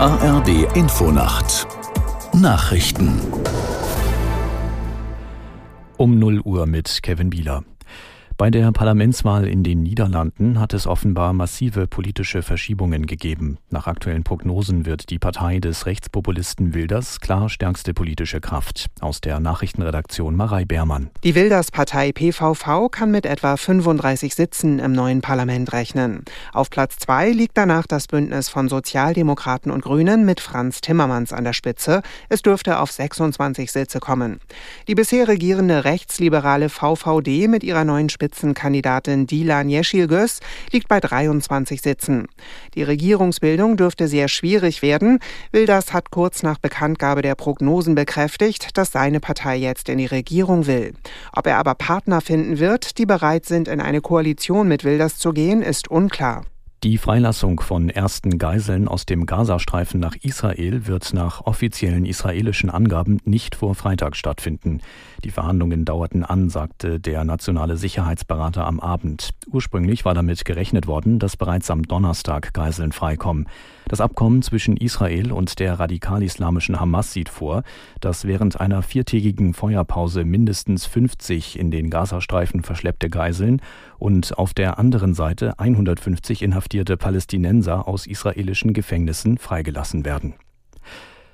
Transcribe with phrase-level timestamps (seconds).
[0.00, 1.66] ARD Infonacht
[2.32, 3.20] Nachrichten
[5.96, 7.64] um 0 Uhr mit Kevin Bieler.
[8.38, 13.58] Bei der Parlamentswahl in den Niederlanden hat es offenbar massive politische Verschiebungen gegeben.
[13.68, 18.86] Nach aktuellen Prognosen wird die Partei des Rechtspopulisten Wilders klar stärkste politische Kraft.
[19.00, 21.10] Aus der Nachrichtenredaktion Marei Beermann.
[21.24, 26.22] Die Wilders-Partei PVV kann mit etwa 35 Sitzen im neuen Parlament rechnen.
[26.52, 31.42] Auf Platz zwei liegt danach das Bündnis von Sozialdemokraten und Grünen mit Franz Timmermans an
[31.42, 32.02] der Spitze.
[32.28, 34.38] Es dürfte auf 26 Sitze kommen.
[34.86, 40.40] Die bisher regierende rechtsliberale VVD mit ihrer neuen Spitze Spitzenkandidatin Dilan Yeşilgöz
[40.72, 42.26] liegt bei 23 Sitzen.
[42.74, 45.18] Die Regierungsbildung dürfte sehr schwierig werden.
[45.50, 50.66] Wilders hat kurz nach Bekanntgabe der Prognosen bekräftigt, dass seine Partei jetzt in die Regierung
[50.66, 50.92] will.
[51.32, 55.32] Ob er aber Partner finden wird, die bereit sind, in eine Koalition mit Wilders zu
[55.32, 56.44] gehen, ist unklar.
[56.84, 63.18] Die Freilassung von ersten Geiseln aus dem Gazastreifen nach Israel wird nach offiziellen israelischen Angaben
[63.24, 64.80] nicht vor Freitag stattfinden.
[65.24, 69.30] Die Verhandlungen dauerten an, sagte der nationale Sicherheitsberater am Abend.
[69.50, 73.48] Ursprünglich war damit gerechnet worden, dass bereits am Donnerstag Geiseln freikommen.
[73.88, 77.64] Das Abkommen zwischen Israel und der radikal-islamischen Hamas sieht vor,
[78.00, 83.62] dass während einer viertägigen Feuerpause mindestens 50 in den Gazastreifen verschleppte Geiseln
[83.98, 90.34] und auf der anderen Seite 150 inhaftierte Palästinenser aus israelischen Gefängnissen freigelassen werden.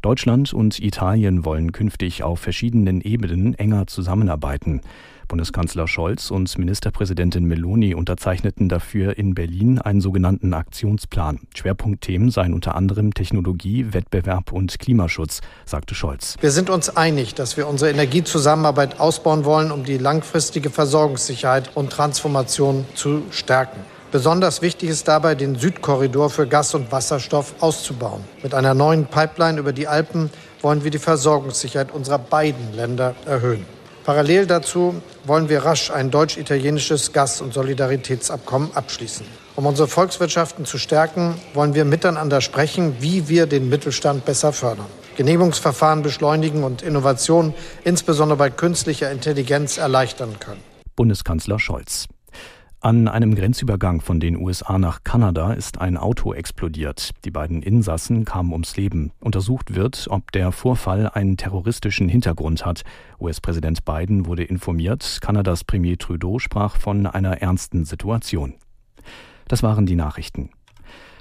[0.00, 4.82] Deutschland und Italien wollen künftig auf verschiedenen Ebenen enger zusammenarbeiten.
[5.26, 11.40] Bundeskanzler Scholz und Ministerpräsidentin Meloni unterzeichneten dafür in Berlin einen sogenannten Aktionsplan.
[11.56, 16.36] Schwerpunktthemen seien unter anderem Technologie, Wettbewerb und Klimaschutz, sagte Scholz.
[16.40, 21.90] Wir sind uns einig, dass wir unsere Energiezusammenarbeit ausbauen wollen, um die langfristige Versorgungssicherheit und
[21.90, 23.80] Transformation zu stärken.
[24.16, 28.24] Besonders wichtig ist dabei, den Südkorridor für Gas und Wasserstoff auszubauen.
[28.42, 30.30] Mit einer neuen Pipeline über die Alpen
[30.62, 33.66] wollen wir die Versorgungssicherheit unserer beiden Länder erhöhen.
[34.06, 34.94] Parallel dazu
[35.26, 39.26] wollen wir rasch ein deutsch-italienisches Gas- und Solidaritätsabkommen abschließen.
[39.54, 44.86] Um unsere Volkswirtschaften zu stärken, wollen wir miteinander sprechen, wie wir den Mittelstand besser fördern.
[45.18, 47.52] Genehmigungsverfahren beschleunigen und Innovationen,
[47.84, 50.62] insbesondere bei künstlicher Intelligenz, erleichtern können.
[50.96, 52.06] Bundeskanzler Scholz.
[52.86, 57.10] An einem Grenzübergang von den USA nach Kanada ist ein Auto explodiert.
[57.24, 59.10] Die beiden Insassen kamen ums Leben.
[59.18, 62.84] Untersucht wird, ob der Vorfall einen terroristischen Hintergrund hat.
[63.18, 65.18] US-Präsident Biden wurde informiert.
[65.20, 68.54] Kanadas Premier Trudeau sprach von einer ernsten Situation.
[69.48, 70.50] Das waren die Nachrichten.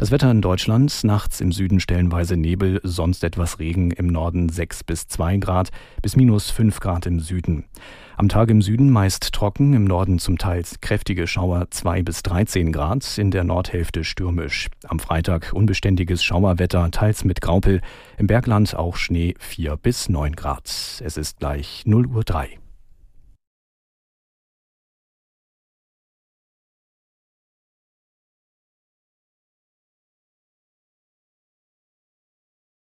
[0.00, 4.84] Das Wetter in Deutschland, nachts im Süden stellenweise Nebel, sonst etwas Regen, im Norden 6
[4.84, 5.68] bis 2 Grad,
[6.00, 7.66] bis minus 5 Grad im Süden.
[8.16, 12.72] Am Tag im Süden meist trocken, im Norden zum Teil kräftige Schauer 2 bis 13
[12.72, 14.68] Grad, in der Nordhälfte stürmisch.
[14.88, 17.82] Am Freitag unbeständiges Schauerwetter, teils mit Graupel,
[18.16, 20.64] im Bergland auch Schnee 4 bis 9 Grad.
[21.04, 22.59] Es ist gleich 0 Uhr 3.